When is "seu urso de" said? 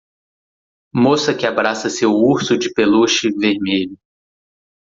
1.87-2.73